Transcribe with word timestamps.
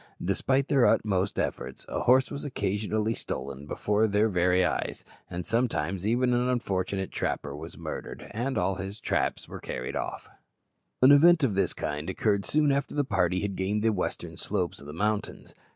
Despite 0.25 0.67
their 0.67 0.87
utmost 0.87 1.37
efforts, 1.37 1.85
a 1.87 1.99
horse 1.99 2.31
was 2.31 2.43
occasionally 2.43 3.13
stolen 3.13 3.67
before 3.67 4.07
their 4.07 4.29
very 4.29 4.65
eyes, 4.65 5.05
and 5.29 5.45
sometimes 5.45 6.07
even 6.07 6.33
an 6.33 6.49
unfortunate 6.49 7.11
trapper 7.11 7.55
was 7.55 7.77
murdered, 7.77 8.27
and 8.33 8.57
all 8.57 8.77
his 8.77 8.99
traps 8.99 9.47
carried 9.61 9.95
off. 9.95 10.27
An 11.03 11.11
event 11.11 11.43
of 11.43 11.53
this 11.53 11.73
kind 11.75 12.09
occurred 12.09 12.45
soon 12.47 12.71
after 12.71 12.95
the 12.95 13.03
party 13.03 13.41
had 13.41 13.55
gained 13.55 13.83
the 13.83 13.93
western 13.93 14.37
slopes 14.37 14.81
of 14.81 14.87
the 14.87 14.91
mountains. 14.93 15.53